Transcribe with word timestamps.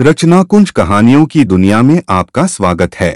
रचना 0.00 0.42
कुंज 0.42 0.70
कहानियों 0.70 1.24
की 1.26 1.44
दुनिया 1.44 1.82
में 1.82 2.02
आपका 2.10 2.46
स्वागत 2.46 2.94
है 2.94 3.12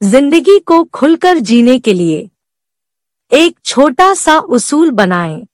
ज़िंदगी 0.00 0.58
को 0.58 0.82
खुलकर 0.84 1.38
जीने 1.38 1.78
के 1.78 1.92
लिए 1.92 2.28
एक 3.32 3.58
छोटा 3.64 4.14
सा 4.14 4.38
उसूल 4.38 4.90
बनाएँ 4.90 5.46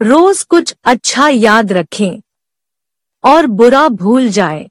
रोज 0.00 0.42
कुछ 0.42 0.74
अच्छा 0.84 1.28
याद 1.28 1.72
रखें 1.72 2.20
और 3.24 3.46
बुरा 3.46 3.88
भूल 3.88 4.28
जाएँ। 4.28 4.68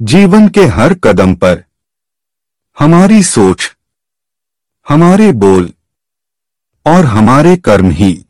जीवन 0.00 0.48
के 0.48 0.64
हर 0.66 0.94
कदम 0.94 1.34
पर। 1.34 1.62
हमारी 2.78 3.22
सोच, 3.22 3.76
हमारे 4.86 5.32
बोल 5.32 5.72
और 6.86 7.04
हमारे 7.04 7.56
कर्म 7.56 7.90
ही 7.90 8.26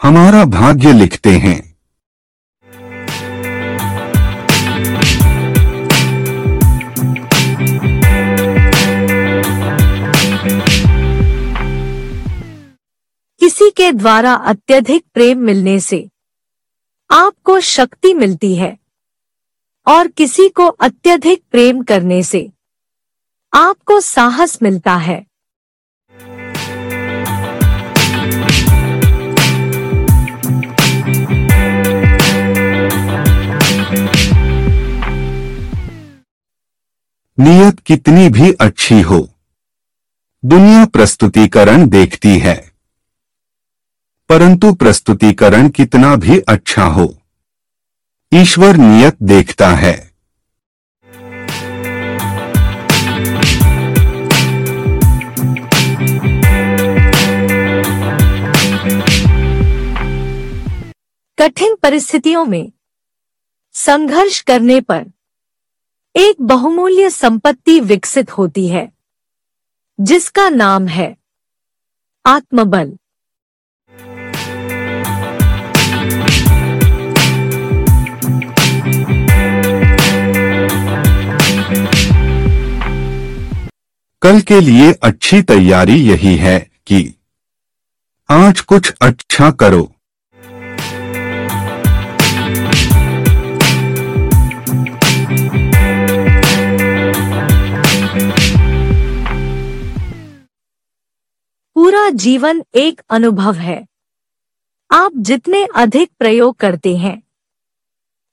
हमारा 0.00 0.44
भाग्य 0.44 0.92
लिखते 0.92 1.36
हैं। 1.38 1.58
किसी 13.40 13.70
के 13.70 13.92
द्वारा 13.92 14.34
अत्यधिक 14.34 15.04
प्रेम 15.14 15.38
मिलने 15.38 15.80
से 15.80 16.08
आपको 17.10 17.60
शक्ति 17.60 18.14
मिलती 18.14 18.54
है। 18.56 18.76
और 19.90 20.08
किसी 20.08 20.48
को 20.48 20.66
अत्यधिक 20.80 21.42
प्रेम 21.50 21.82
करने 21.82 22.22
से 22.22 22.40
आपको 23.52 24.00
साहस 24.00 24.58
मिलता 24.62 24.94
है। 24.96 25.18
नियत 37.38 37.80
कितनी 37.80 38.28
भी 38.28 38.52
अच्छी 38.60 39.00
हो, 39.00 39.28
दुनिया 40.42 40.84
प्रस्तुतिकरण 40.86 41.88
देखती 41.88 42.38
है, 42.38 42.56
परंतु 44.30 44.72
प्रस्तुतिकरण 44.74 45.68
कितना 45.68 46.16
भी 46.16 46.38
अच्छा 46.48 46.84
हो। 46.84 47.14
ईश्वर 48.34 48.76
नियत 48.76 49.16
देखता 49.22 49.68
है। 49.68 49.94
कठिन 61.38 61.74
परिस्थितियों 61.82 62.44
में 62.44 62.72
संघर्ष 63.74 64.40
करने 64.40 64.80
पर 64.80 65.04
एक 66.16 66.36
बहुमूल्य 66.40 67.10
संपत्ति 67.10 67.80
विकसित 67.80 68.30
होती 68.30 68.68
है, 68.68 68.92
जिसका 70.00 70.48
नाम 70.48 70.86
है 70.86 71.16
आत्मबल। 72.26 72.96
कल 84.22 84.40
के 84.40 84.60
लिए 84.60 84.92
अच्छी 84.92 85.42
तैयारी 85.42 85.94
यही 85.94 86.36
है 86.36 86.58
कि 86.86 87.14
आज 88.30 88.60
कुछ 88.60 88.92
अच्छा 89.02 89.50
करो। 89.50 89.82
पूरा 101.74 102.10
जीवन 102.10 102.62
एक 102.74 103.00
अनुभव 103.10 103.54
है। 103.54 103.86
आप 104.90 105.12
जितने 105.16 105.66
अधिक 105.76 106.10
प्रयोग 106.18 106.56
करते 106.56 106.96
हैं, 106.96 107.22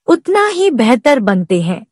उतना 0.06 0.46
ही 0.46 0.70
बेहतर 0.70 1.20
बनते 1.20 1.62
हैं। 1.62 1.87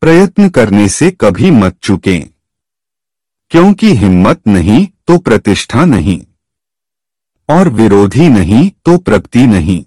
प्रयत्न 0.00 0.48
करने 0.48 0.88
से 0.88 1.10
कभी 1.10 1.50
मत 1.50 1.78
चुकें। 1.82 2.30
क्योंकि 3.50 3.94
हिम्मत 3.94 4.40
नहीं 4.46 4.86
तो 5.06 5.18
प्रतिष्ठा 5.18 5.84
नहीं। 5.84 6.22
और 7.48 7.68
विरोधी 7.68 8.28
नहीं 8.28 8.70
तो 8.84 8.98
प्रगति 8.98 9.46
नहीं। 9.46 9.84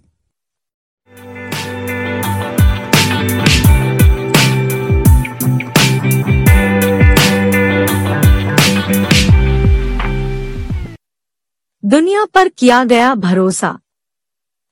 दुनिया 11.85 12.25
पर 12.25 12.49
किया 12.49 12.83
गया 12.83 13.15
भरोसा 13.15 13.79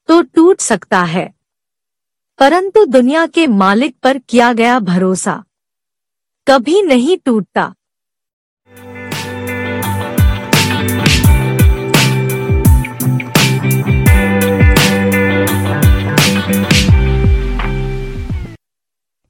तो 0.07 0.21
टूट 0.21 0.59
सकता 0.59 1.03
है। 1.03 1.40
परंतु 2.41 2.85
दुनिया 2.85 3.27
के 3.27 3.47
मालिक 3.47 3.95
पर 4.03 4.17
किया 4.17 4.53
गया 4.53 4.79
भरोसा 4.79 5.43
कभी 6.47 6.81
नहीं 6.81 7.17
टूटता। 7.25 7.73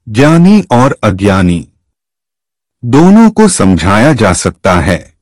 ज्ञानी 0.08 0.62
और 0.72 0.98
अज्ञानी, 1.04 1.68
दोनों 2.86 3.30
को 3.32 3.48
समझाया 3.48 4.14
जा 4.14 4.34
सकता 4.34 4.80
है, 4.80 5.14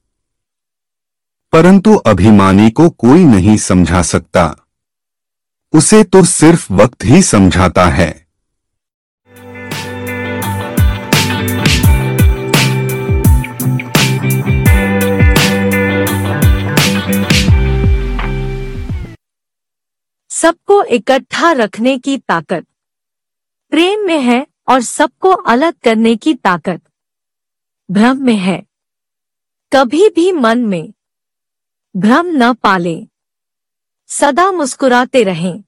परंतु 1.54 1.96
अभिमानी 1.96 2.70
को 2.70 2.90
कोई 2.90 3.26
नहीं 3.26 3.58
समझा 3.58 4.02
सकता। 4.02 4.59
उसे 5.74 6.04
तो 6.04 6.26
सिर्फ़ 6.26 6.74
वक्त 6.74 7.06
ही 7.06 7.24
समझाता 7.24 7.86
है। 7.86 8.28
सबको 20.30 20.84
इकट्ठा 20.84 21.52
रखने 21.52 21.98
की 21.98 22.18
ताकत। 22.18 22.66
प्रेम 23.70 24.00
में 24.00 24.22
है 24.22 24.48
और 24.68 24.82
सबको 24.82 25.30
अलग 25.30 25.74
करने 25.84 26.16
की 26.16 26.34
ताकत। 26.34 26.82
भ्रम 27.92 28.18
में 28.18 28.38
है। 28.38 28.64
कभी 29.74 30.10
भी 30.10 30.32
मन 30.32 30.60
में। 30.60 30.94
भ्रम 31.98 32.26
न 32.28 32.54
पाले। 32.54 33.08
सदा 34.10 34.52
मुस्कुराते 34.52 35.24
रहें। 35.24 35.64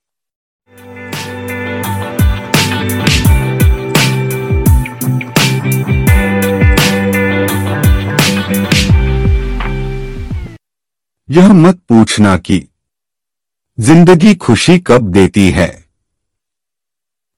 यह 11.30 11.54
मत 11.54 11.80
पूछना 11.90 12.38
कि 12.38 12.68
ज़िंदगी 13.80 14.36
खुशी 14.36 14.80
कब 14.80 15.12
देती 15.12 15.52
है। 15.52 15.86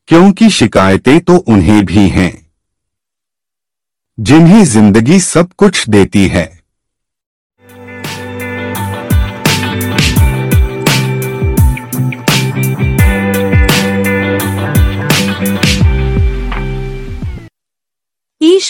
क्योंकि 0.08 0.50
शिकायतें 0.50 1.20
तो 1.20 1.38
उन्हें 1.38 1.86
भी 1.86 2.10
हैं। 2.10 2.52
जिन्हें 4.20 4.66
ज़िंदगी 4.66 5.20
सब 5.20 5.54
कुछ 5.54 5.90
देती 5.90 6.28
है। 6.28 6.62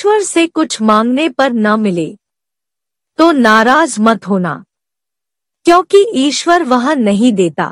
ईश्वर 0.04 0.22
से 0.22 0.46
कुछ 0.48 0.82
मांगने 0.82 1.28
पर 1.30 1.52
न 1.52 1.80
मिले। 1.80 2.06
तो 3.20 3.32
नाराज़ 3.32 3.96
मत 4.02 4.28
होना, 4.28 4.54
क्योंकि 5.66 6.04
ईश्वर 6.16 6.64
वह 6.64 6.94
नहीं 6.94 7.32
देता, 7.34 7.68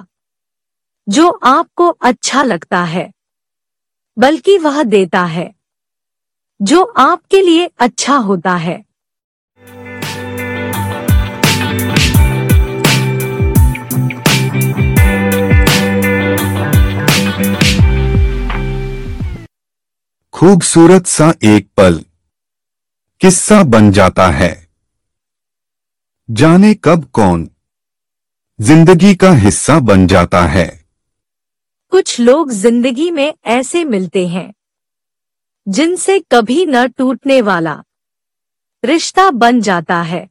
जो 1.08 1.28
आपको 1.44 1.88
अच्छा 2.02 2.44
लगता 2.44 2.84
है, 2.84 3.12
बल्कि 4.18 4.58
वह 4.58 4.82
देता 4.84 5.24
है, 5.24 5.50
जो 6.60 6.84
आपके 6.98 7.42
लिए 7.42 7.70
अच्छा 7.80 8.16
होता 8.20 8.56
है। 8.56 8.78
खूबसूरत 20.34 21.08
सा 21.08 21.34
एक 21.44 21.70
पल। 21.78 22.04
किस्सा 23.22 23.62
बन 23.64 23.92
जाता 23.92 24.26
है। 24.28 24.50
जाने 26.30 26.74
कब 26.74 27.04
कौन 27.14 27.50
ज़िंदगी 28.60 29.14
का 29.16 29.32
हिस्सा 29.34 29.78
बन 29.80 30.08
जाता 30.08 30.42
है। 30.46 30.66
कुछ 31.92 32.20
लोग 32.20 32.52
ज़िंदगी 32.52 33.10
में 33.12 33.34
ऐसे 33.48 33.84
मिलते 33.84 34.28
हैं, 34.28 34.54
जिनसे 35.68 36.20
कभी 36.32 36.66
न 36.66 36.88
टूटने 36.88 37.42
वाला 37.42 37.76
रिश्ता 38.84 39.30
बन 39.32 39.62
जाता 39.62 40.02
है। 40.02 40.31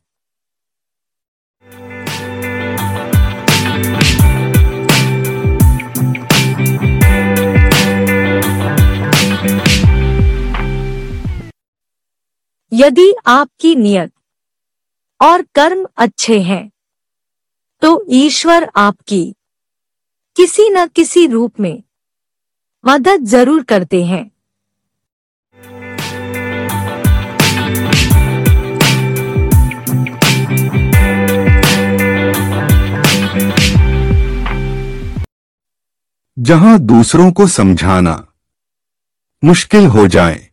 यदि 12.81 13.12
आपकी 13.27 13.75
नियत 13.77 14.12
और 15.21 15.43
कर्म 15.43 15.87
अच्छे 15.97 16.41
हैं 16.41 16.71
तो 17.82 18.05
ईश्वर 18.11 18.71
आपकी 18.77 19.23
किसी 20.37 20.69
न 20.71 20.87
किसी 20.87 21.27
रूप 21.27 21.61
में 21.61 21.82
मदद 22.85 23.25
ज़रूर 23.25 23.62
करते 23.62 24.05
हैं। 24.05 24.31
जहाँ 36.37 36.79
दूसरों 36.79 37.33
को 37.33 37.47
समझाना 37.47 38.26
मुश्किल 39.43 39.87
हो 39.87 40.06
जाए 40.09 40.50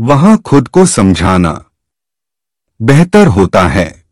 वहाँ 0.00 0.38
खुद 0.38 0.68
को 0.68 0.86
समझाना 0.86 1.70
बेहतर 2.82 3.26
होता 3.26 3.66
है। 3.68 4.04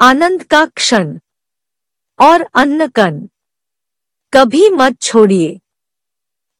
आनंद 0.00 0.42
का 0.42 0.66
क्षण 0.66 1.18
और 2.18 2.42
अन्न 2.54 2.88
कन 2.88 3.28
कभी 4.32 4.70
मत 4.70 5.00
छोड़िए। 5.02 5.60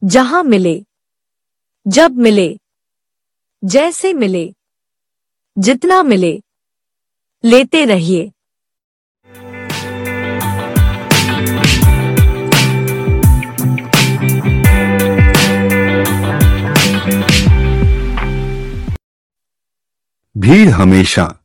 जहाँ 0.03 0.43
मिले, 0.43 0.85
जब 1.87 2.11
मिले, 2.11 2.59
जैसे 3.63 4.13
मिले, 4.13 4.53
जितना 5.57 6.03
मिले। 6.03 6.41
लेते 7.45 7.85
रहिए। 7.85 8.31
भीड़ 20.37 20.69
हमेशा 20.69 21.39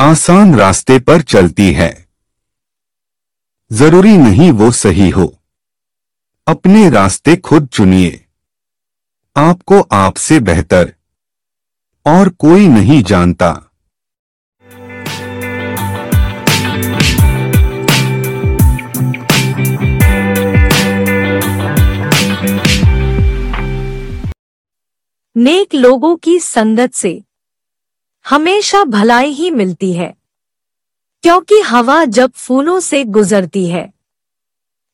आसान 0.00 0.54
रास्ते 0.54 0.98
पर 0.98 1.22
चलती 1.22 1.72
है। 1.72 2.08
ज़रूरी 3.72 4.16
नहीं 4.16 4.52
वो 4.52 4.70
सही 4.70 5.10
हो। 5.10 5.42
अपने 6.46 6.90
रास्ते 6.90 7.36
खुद 7.36 7.68
चुनिए। 7.68 8.26
आपको 9.36 9.80
आपसे 9.80 10.40
बेहतर 10.40 10.94
और 12.06 12.28
कोई 12.28 12.68
नहीं 12.68 13.02
जानता। 13.02 13.69
नेक 25.36 25.74
लोगों 25.74 26.16
की 26.16 26.38
संगत 26.38 26.94
से 26.94 27.22
हमेशा 28.26 28.82
भलाई 28.84 29.30
ही 29.30 29.50
मिलती 29.50 29.92
है, 29.92 30.12
क्योंकि 31.24 31.60
हवा 31.60 32.04
जब 32.04 32.30
फूलों 32.32 32.78
से 32.80 33.02
गुजरती 33.06 33.66
है 33.68 33.92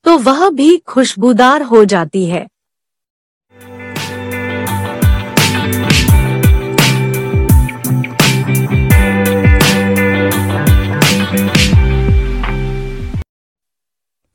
तो 0.05 0.17
वह 0.19 0.49
भी 0.51 0.77
खुशबूदार 0.79 1.63
हो 1.63 1.85
जाती 1.85 2.25
है। 2.27 2.47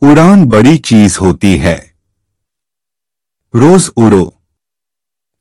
उड़ान 0.02 0.46
बड़ी 0.46 0.78
चीज़ 0.78 1.20
होती 1.20 1.58
है। 1.58 1.78
रोज 3.54 3.92
उड़ो। 3.98 4.41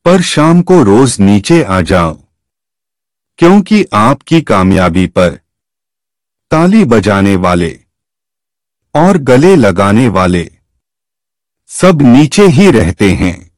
पर 0.04 0.20
शाम 0.22 0.62
को 0.62 0.82
रोज 0.82 1.16
नीचे 1.20 1.62
आ 1.62 1.80
जाओ 1.80 2.14
क्योंकि 3.38 3.84
आपकी 3.92 4.40
कामयाबी 4.42 5.06
पर 5.06 5.30
ताली 6.50 6.84
बजाने 6.84 7.36
वाले 7.36 7.80
और 8.94 9.18
गले 9.18 9.56
लगाने 9.56 10.08
वाले 10.08 10.50
सब 11.66 12.02
नीचे 12.02 12.46
ही 12.46 12.70
रहते 12.70 13.10
हैं। 13.12 13.50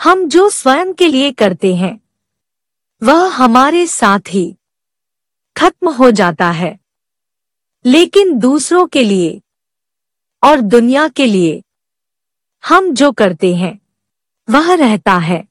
हम 0.00 0.28
जो 0.28 0.48
स्वयं 0.50 0.92
के 0.92 1.08
लिए 1.08 1.32
करते 1.32 1.74
हैं 1.74 2.01
वह 3.02 3.28
हमारे 3.28 3.86
साथ 3.86 4.20
ही 4.28 4.56
खत्म 5.56 5.90
हो 5.90 6.10
जाता 6.10 6.50
है। 6.50 6.80
लेकिन 7.86 8.38
दूसरों 8.38 8.86
के 8.86 9.02
लिए 9.02 9.42
और 10.44 10.60
दुनिया 10.60 11.08
के 11.08 11.26
लिए 11.26 11.62
हम 12.68 12.94
जो 12.94 13.12
करते 13.12 13.54
हैं, 13.54 13.78
वह 14.50 14.74
रहता 14.74 15.16
है 15.16 15.48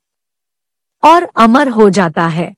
और 1.04 1.24
अमर 1.24 1.68
हो 1.68 1.90
जाता 1.90 2.28
है। 2.28 2.56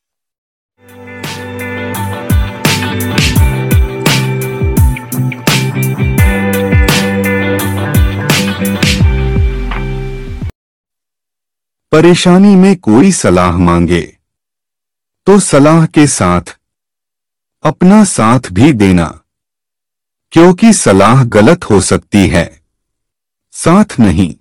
परेशानी 11.92 12.56
में 12.56 12.76
कोई 12.76 13.12
सलाह 13.12 13.58
मांगे। 13.58 14.23
तो 15.28 15.40
सलाह 15.40 15.86
के 15.86 16.08
साथ, 16.08 16.42
अपना 17.64 18.04
साथ 18.04 18.40
भी 18.52 18.74
देना, 18.74 19.06
क्योंकि 20.32 20.74
सलाह 20.74 21.24
गलत 21.24 21.64
हो 21.64 21.82
सकती 21.82 22.28
है। 22.28 22.62
साथ 23.52 24.00
नहीं। 24.00 24.36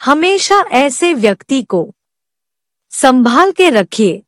हमेशा 0.00 0.60
ऐसे 0.60 1.14
व्यक्ति 1.14 1.62
को 1.62 1.94
संभाल 2.90 3.52
के 3.52 3.70
रखिए, 3.70 4.22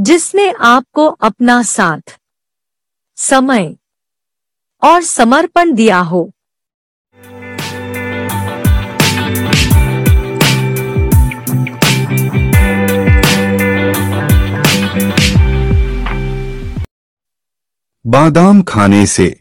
जिसने 0.00 0.50
आपको 0.50 1.06
अपना 1.06 1.62
साथ 1.62 2.19
समय 3.20 3.76
और 4.82 5.02
समर्पण 5.02 5.72
दिया 5.72 5.98
हो। 6.00 6.30
बादाम 18.06 18.62
खाने 18.62 19.06
से 19.06 19.40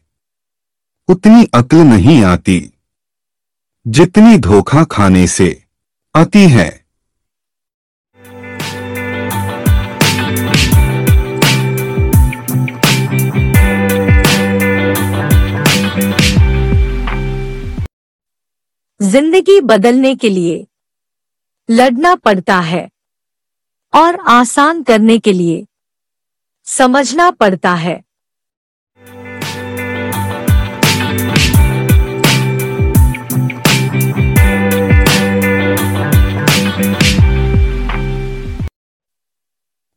उतनी 1.09 1.45
अक्ल 1.53 1.77
नहीं 1.77 2.23
आती, 2.23 2.73
जितनी 3.87 4.37
धोखा 4.37 4.83
खाने 4.83 5.27
से 5.27 5.63
आती 6.15 6.47
है। 6.47 6.78
ज़िंदगी 19.09 19.59
बदलने 19.61 20.15
के 20.15 20.29
लिए 20.29 20.65
लड़ना 21.69 22.13
पड़ता 22.15 22.59
है 22.59 22.87
और 23.93 24.15
आसान 24.29 24.81
करने 24.83 25.17
के 25.19 25.33
लिए 25.33 25.65
समझना 26.67 27.29
पड़ता 27.31 27.73
है। 27.73 27.95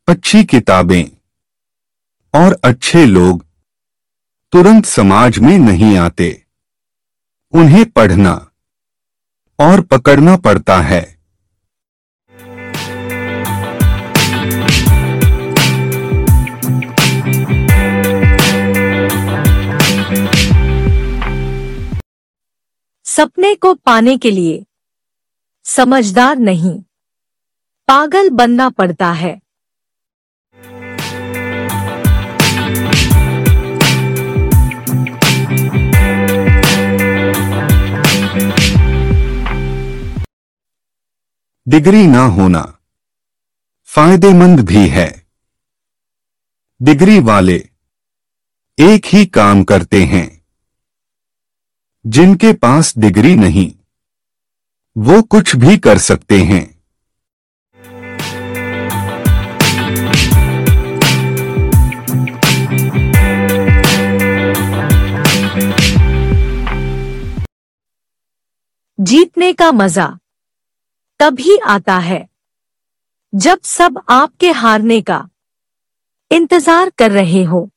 अच्छी 0.08 0.44
किताबें 0.44 1.04
और 2.34 2.58
अच्छे 2.64 3.04
लोग 3.06 3.44
तुरंत 4.52 4.84
समाज 4.84 5.38
में 5.38 5.58
नहीं 5.58 5.96
आते। 5.98 6.30
उन्हें 7.54 7.84
पढ़ना 7.90 8.34
और 9.62 9.80
पकड़ना 9.80 10.36
पड़ता 10.36 10.76
है। 10.80 11.02
सपने 23.06 23.54
को 23.54 23.74
पाने 23.74 24.16
के 24.16 24.30
लिए 24.30 24.64
समझदार 25.66 26.36
नहीं, 26.38 26.82
पागल 27.88 28.30
बनना 28.30 28.68
पड़ता 28.70 29.12
है। 29.12 29.41
डिग्री 41.68 42.06
ना 42.06 42.24
होना। 42.24 42.78
फ़ायदेमंद 43.84 44.60
भी 44.60 44.88
है। 44.88 45.26
डिग्री 46.82 47.20
वाले 47.20 47.68
एक 48.78 49.06
ही 49.06 49.26
काम 49.26 49.64
करते 49.64 50.04
हैं। 50.04 50.44
जिनके 52.06 52.52
पास 52.52 52.98
डिग्री 52.98 53.34
नहीं, 53.34 53.74
वो 54.98 55.22
कुछ 55.22 55.56
भी 55.56 55.78
कर 55.78 55.98
सकते 55.98 56.42
हैं। 56.42 56.82
जीतने 69.00 69.52
का 69.52 69.72
मज़ा। 69.72 70.18
तभी 71.22 71.58
आता 71.58 71.98
है। 71.98 72.28
जब 73.34 73.60
सब 73.62 74.00
आपके 74.10 74.50
हारने 74.50 75.00
का 75.00 75.28
इंतज़ार 76.30 76.90
कर 76.98 77.10
रहे 77.10 77.44
हो। 77.44 77.70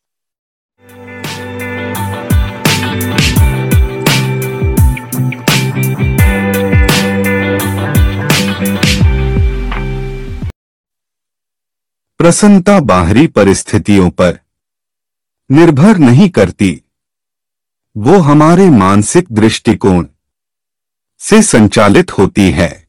प्रसन्नता 12.19 12.79
बाहरी 12.79 13.27
परिस्थितियों 13.27 14.09
पर 14.09 14.39
निर्भर 15.51 15.97
नहीं 15.97 16.29
करती। 16.29 16.81
वो 17.97 18.17
हमारे 18.19 18.69
मानसिक 18.69 19.31
दृष्टिकोण 19.31 20.07
से 21.17 21.41
संचालित 21.41 22.11
होती 22.11 22.51
है। 22.51 22.84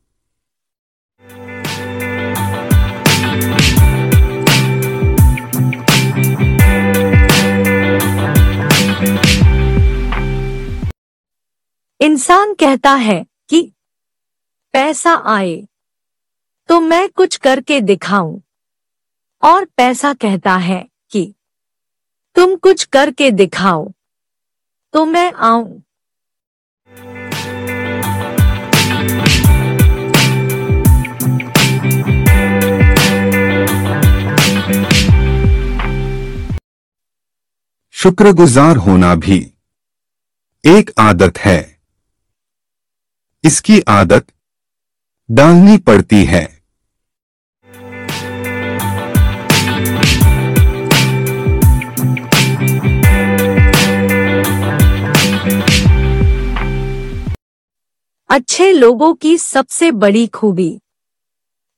इंसान 12.06 12.54
कहता 12.54 12.94
है 12.94 13.26
कि 13.48 13.72
पैसा 14.72 15.14
आए 15.26 15.68
तो 16.68 16.80
मैं 16.80 17.08
कुछ 17.08 17.36
करके 17.36 17.80
दिखाऊँ। 17.80 18.42
और 19.42 19.64
पैसा 19.64 20.14
कहता 20.14 20.56
है 20.56 20.88
कि 21.10 21.34
तुम 22.34 22.56
कुछ 22.56 22.84
करके 22.84 23.30
दिखाओ 23.30 23.92
तो 24.92 25.04
मैं 25.04 25.32
आऊँ। 25.32 25.82
शुक्रगुजार 37.92 38.76
होना 38.76 39.14
भी 39.14 39.52
एक 40.64 40.90
आदत 40.98 41.38
है। 41.38 41.75
इसकी 43.46 43.80
आदत 43.80 44.26
डालनी 45.28 45.76
पड़ती 45.78 46.24
है। 46.24 46.44
अच्छे 58.30 58.72
लोगों 58.72 59.14
की 59.14 59.36
सबसे 59.38 59.90
बड़ी 59.92 60.26
खूबी 60.26 60.80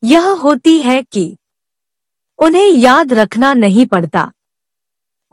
यह 0.03 0.29
होती 0.43 0.79
है 0.79 1.03
कि 1.03 1.37
उन्हें 2.39 2.67
याद 2.67 3.13
रखना 3.13 3.53
नहीं 3.55 3.87
पड़ता, 3.87 4.31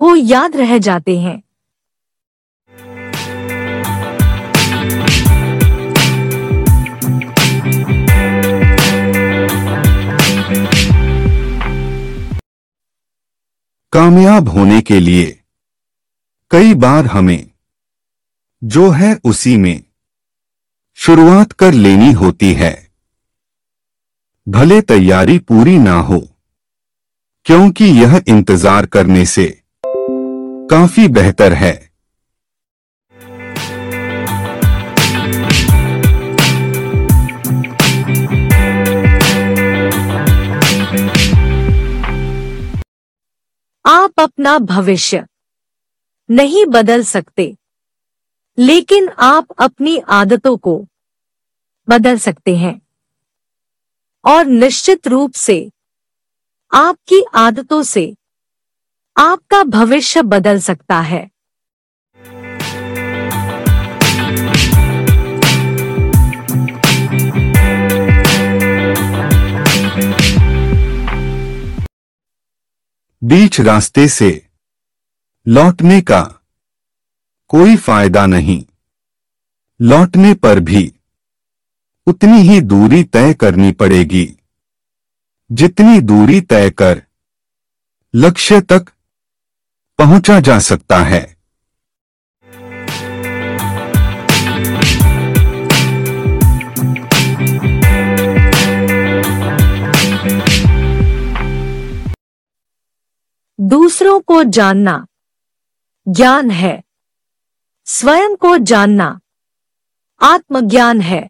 वो 0.01 0.15
याद 0.15 0.55
रह 0.55 0.77
जाते 0.77 1.17
हैं। 1.19 1.41
कामयाब 13.95 14.49
होने 14.49 14.81
के 14.81 14.99
लिए। 14.99 15.39
कई 16.51 16.73
बार 16.73 17.05
हमें, 17.05 17.47
जो 18.63 18.89
है 18.89 19.19
उसी 19.23 19.57
में, 19.57 19.83
शुरुआत 20.95 21.51
कर 21.51 21.73
लेनी 21.73 22.11
होती 22.11 22.53
है। 22.53 22.89
भले 24.49 24.81
तैयारी 24.81 25.39
पूरी 25.39 25.77
ना 25.79 25.93
हो, 25.93 26.19
क्योंकि 27.45 27.85
यह 27.85 28.21
इंतज़ार 28.27 28.85
करने 28.85 29.25
से 29.25 29.63
काफ़ी 30.69 31.07
बेहतर 31.07 31.53
है। 31.53 31.84
आप 43.85 44.19
अपना 44.19 44.57
भविष्य 44.59 45.25
नहीं 46.29 46.65
बदल 46.65 47.03
सकते, 47.03 47.55
लेकिन 48.57 49.09
आप 49.09 49.47
अपनी 49.59 49.97
आदतों 49.97 50.57
को 50.57 50.85
बदल 51.89 52.17
सकते 52.17 52.55
हैं। 52.57 52.81
और 54.25 54.45
निश्चित 54.45 55.07
रूप 55.07 55.33
से 55.33 55.71
आपकी 56.73 57.23
आदतों 57.35 57.83
से 57.83 58.15
आपका 59.17 59.63
भविष्य 59.63 60.21
बदल 60.21 60.59
सकता 60.59 60.99
है। 61.01 61.29
बीच 73.25 73.59
रास्ते 73.61 74.07
से 74.07 74.47
लौटने 75.47 76.01
का 76.01 76.21
कोई 77.47 77.75
फ़ायदा 77.75 78.25
नहीं। 78.25 78.65
लौटने 79.81 80.33
पर 80.33 80.59
भी 80.59 80.93
उतनी 82.07 82.41
ही 82.41 82.61
दूरी 82.61 83.03
तय 83.03 83.33
करनी 83.33 83.71
पड़ेगी, 83.71 84.35
जितनी 85.51 86.01
दूरी 86.01 86.41
तय 86.41 86.69
कर 86.69 87.01
लक्ष्य 88.13 88.61
तक 88.61 88.91
पहुँचा 89.99 90.39
जा 90.39 90.59
सकता 90.59 90.97
है। 90.97 91.34
को 104.27 104.43
जानना। 104.43 105.05
ज्ञान 106.07 106.51
है। 106.51 106.83
स्वयं 107.85 108.35
को 108.35 108.57
जानना। 108.57 109.19
आत्मज्ञान 110.21 111.01
है। 111.01 111.29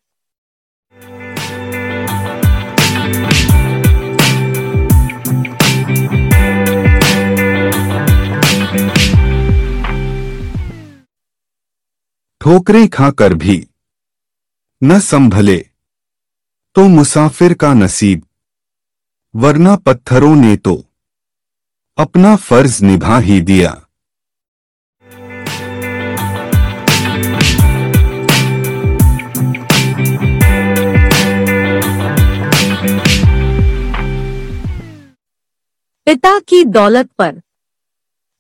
ठोकरें 12.42 12.88
खाकर 12.88 13.34
भी 13.34 13.68
न 14.84 15.00
संभले 15.00 15.58
तो 16.76 16.88
मुसाफिर 16.88 17.54
का 17.54 17.74
नसीब, 17.74 18.28
वरना 19.36 19.76
पत्थरों 19.76 20.36
ने 20.36 20.58
तो 20.58 20.76
अपना 21.98 22.36
फ़र्ज़ 22.36 22.84
निभा 22.86 23.18
ही 23.18 23.40
दिया। 23.42 23.70
पिता 36.08 36.40
की 36.40 36.64
दौलत 36.66 37.10
पर 37.18 37.32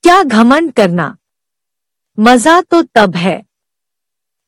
क्या 0.03 0.21
घमंड 0.23 0.71
करना? 0.73 1.15
मज़ा 2.17 2.59
तो 2.61 2.81
तब 2.95 3.15
है 3.15 3.41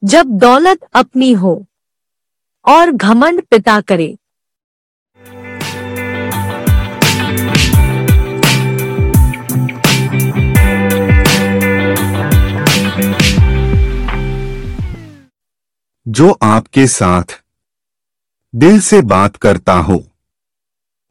जब 0.04 0.38
दौलत 0.40 0.84
अपनी 0.94 1.32
हो 1.34 1.56
और 2.66 2.92
घमंड 2.92 3.42
पिता 3.42 3.82
करे। 3.82 4.16
जो 16.08 16.40
आपके 16.44 16.88
साथ 16.88 17.24
दिल 18.56 18.80
से 18.80 19.02
बात 19.02 19.36
करता 19.36 19.74
हो, 19.74 20.12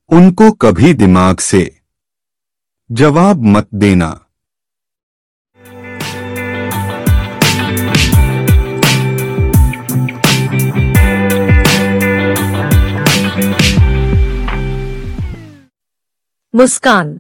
उनको 0.08 0.52
कभी 0.52 0.94
दिमाग 0.94 1.38
से 1.38 1.80
जवाब 2.92 3.42
मत 3.42 3.68
देना। 3.74 4.26
मुस्कान, 16.54 17.18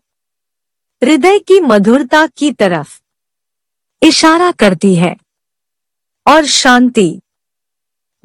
हृदय 1.04 1.38
की 1.38 1.60
मधुरता 1.60 2.26
की 2.26 2.52
तरफ़ 2.52 3.00
इशारा 4.02 4.50
करती 4.52 4.94
है 4.94 5.16
और 6.26 6.44
शांति 6.44 7.20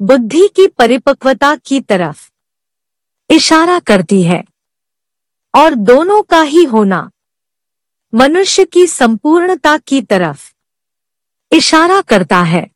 बुद्धि 0.02 0.48
की 0.56 0.66
परिपक्वता 0.66 1.56
की 1.56 1.80
तरफ़ 1.80 2.30
इशारा 3.30 3.78
करती 3.78 4.22
है। 4.22 4.44
और 5.54 5.74
दोनों 5.74 6.22
का 6.22 6.42
ही 6.42 6.64
होना, 6.64 7.10
मनुष्य 8.14 8.64
की 8.64 8.86
संपूर्णता 8.86 9.78
की 9.78 10.02
तरफ़ 10.02 10.52
इशारा 11.52 12.00
करता 12.00 12.42
है। 12.42 12.70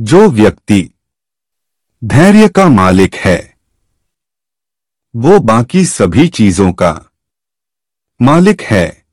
जो 0.00 0.28
व्यक्ति 0.28 0.90
धैर्य 2.04 2.48
का 2.48 2.68
मालिक 2.68 3.14
है 3.14 3.55
वो 5.16 5.38
बाकी 5.38 5.84
सभी 5.84 6.28
चीज़ों 6.28 6.72
का 6.72 7.10
मालिक 8.22 8.60
है। 8.60 9.06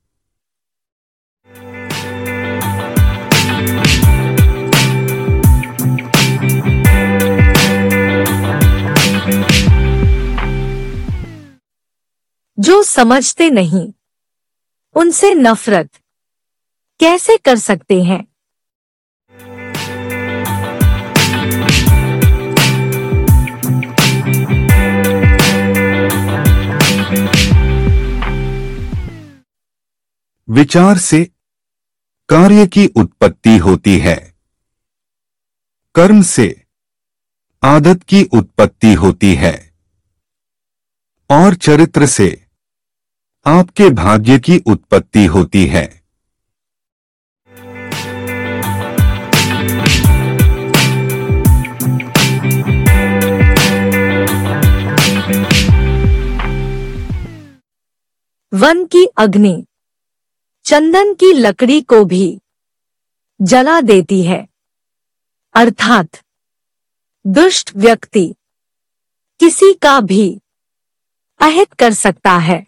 जो 12.59 12.83
समझते 12.83 13.49
नहीं, 13.49 13.93
उनसे 14.95 15.33
नफरत 15.33 15.89
कैसे 16.99 17.37
कर 17.37 17.57
सकते 17.57 18.03
हैं? 18.03 18.32
विचार 30.53 30.97
से 30.97 31.25
कार्य 32.29 32.67
की 32.67 32.87
उत्पत्ति 32.87 33.57
होती 33.57 33.99
है। 33.99 34.33
कर्म 35.95 36.21
से 36.21 36.63
आदत 37.63 38.03
की 38.03 38.23
उत्पत्ति 38.23 38.93
होती 38.93 39.35
है। 39.35 39.73
और 41.31 41.53
चरित्र 41.53 42.05
से 42.05 42.45
आपके 43.45 43.89
भाग्य 43.89 44.39
की 44.39 44.57
उत्पत्ति 44.57 45.25
होती 45.25 45.67
है। 45.67 46.03
वन 58.53 58.85
की 58.85 59.05
अग्नि। 59.17 59.65
चंदन 60.65 61.13
की 61.13 61.33
लकड़ी 61.33 61.81
को 61.81 62.05
भी 62.05 62.41
जला 63.41 63.81
देती 63.81 64.23
है। 64.23 64.47
अर्थात, 65.53 66.09
दुष्ट 67.27 67.75
व्यक्ति 67.75 68.35
किसी 69.39 69.73
का 69.73 69.99
भी 69.99 70.41
अहित 71.39 71.73
कर 71.73 71.93
सकता 71.93 72.37
है। 72.37 72.67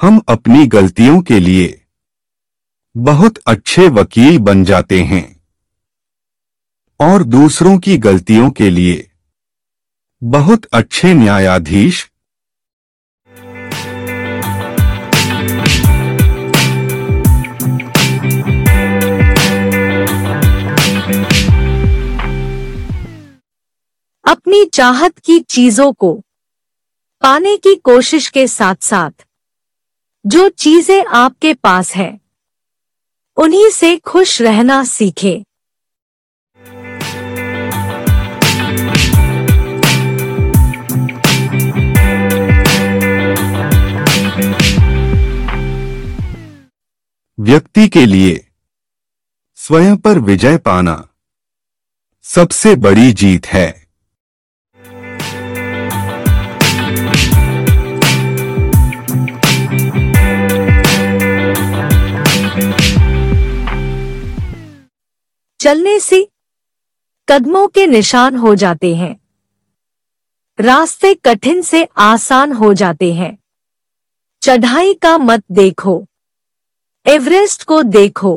हम 0.00 0.22
अपनी 0.28 0.66
गलतियों 0.66 1.22
के 1.22 1.40
लिए 1.40 1.84
बहुत 2.96 3.38
अच्छे 3.38 3.88
वकील 3.88 4.38
बन 4.38 4.64
जाते 4.64 5.02
हैं। 5.02 5.39
और 7.00 7.22
दूसरों 7.22 7.78
की 7.78 7.96
गलतियों 7.98 8.50
के 8.50 8.70
लिए। 8.70 9.10
बहुत 10.22 10.64
अच्छे 10.64 11.14
न्यायाधीश। 11.14 12.10
अपनी 24.24 24.64
चाहत 24.64 25.18
की 25.18 25.40
चीज़ों 25.40 25.92
को 25.92 26.24
पाने 27.22 27.56
की 27.56 27.74
कोशिश 27.74 28.28
के 28.28 28.46
साथ 28.46 28.76
साथ 28.80 29.26
जो 30.26 30.48
चीज़ें 30.48 31.04
आपके 31.04 31.54
पास 31.54 31.94
है, 31.96 32.20
उन्हीं 33.36 33.70
से 33.70 33.96
खुश 33.96 34.42
रहना 34.42 34.84
सीखे। 34.84 35.44
व्यक्ति 47.50 47.88
के 47.88 48.06
लिए 48.06 48.48
स्वयं 49.54 49.96
पर 49.96 50.18
विजय 50.18 50.58
पाना 50.58 51.08
सबसे 52.22 52.76
बड़ी 52.76 53.12
जीत 53.12 53.46
है। 53.46 53.86
चलने 65.60 66.00
से 66.00 66.28
कदमों 67.28 67.68
के 67.68 67.86
निशान 67.86 68.36
हो 68.36 68.54
जाते 68.54 68.96
हैं। 68.96 69.20
रास्ते 70.60 71.14
कठिन 71.14 71.62
से 71.62 71.88
आसान 71.96 72.52
हो 72.52 72.74
जाते 72.74 73.14
हैं। 73.14 73.38
चढ़ाई 74.42 74.94
का 74.94 75.18
मत 75.18 75.44
देखो। 75.52 76.06
एवरेस्ट 77.06 77.62
को 77.64 77.82
देखो। 77.82 78.30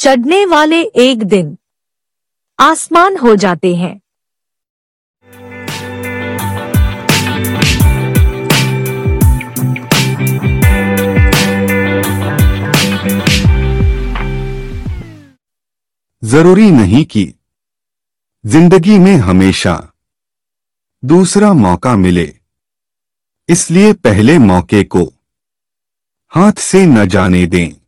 चढ़ने 0.00 0.44
वाले 0.46 0.80
एक 1.00 1.22
दिन 1.24 1.56
आसमान 2.58 3.16
हो 3.16 3.34
जाते 3.36 3.74
हैं। 3.74 4.00
ज़रूरी 16.22 16.70
नहीं 16.70 17.04
कि 17.04 17.24
ज़िंदगी 18.44 18.98
में 18.98 19.16
हमेशा 19.18 19.76
दूसरा 21.02 21.52
मौका 21.54 21.96
मिले, 21.96 22.32
इसलिए 23.48 23.92
पहले 23.94 24.38
मौके 24.40 24.84
को 24.84 25.12
हाथ 26.34 26.52
से 26.52 26.86
न 26.86 27.06
जाने 27.06 27.46
दें। 27.46 27.83